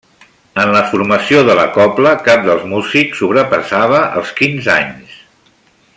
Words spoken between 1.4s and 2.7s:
de la cobla cap dels